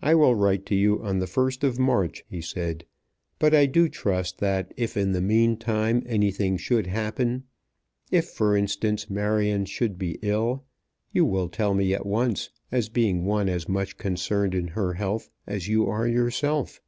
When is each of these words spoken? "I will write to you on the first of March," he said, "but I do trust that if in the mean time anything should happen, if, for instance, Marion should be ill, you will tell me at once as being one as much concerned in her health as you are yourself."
"I 0.00 0.14
will 0.14 0.34
write 0.34 0.66
to 0.66 0.74
you 0.74 1.02
on 1.02 1.18
the 1.18 1.26
first 1.26 1.64
of 1.64 1.78
March," 1.78 2.26
he 2.28 2.42
said, 2.42 2.84
"but 3.38 3.54
I 3.54 3.64
do 3.64 3.88
trust 3.88 4.36
that 4.40 4.74
if 4.76 4.98
in 4.98 5.12
the 5.12 5.22
mean 5.22 5.56
time 5.56 6.02
anything 6.04 6.58
should 6.58 6.86
happen, 6.88 7.44
if, 8.10 8.26
for 8.28 8.54
instance, 8.54 9.08
Marion 9.08 9.64
should 9.64 9.96
be 9.98 10.18
ill, 10.20 10.66
you 11.14 11.24
will 11.24 11.48
tell 11.48 11.72
me 11.72 11.94
at 11.94 12.04
once 12.04 12.50
as 12.70 12.90
being 12.90 13.24
one 13.24 13.48
as 13.48 13.66
much 13.66 13.96
concerned 13.96 14.54
in 14.54 14.68
her 14.68 14.92
health 14.92 15.30
as 15.46 15.68
you 15.68 15.86
are 15.88 16.06
yourself." 16.06 16.82